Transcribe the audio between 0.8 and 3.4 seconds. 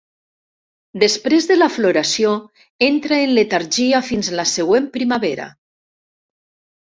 Després de la floració, entra en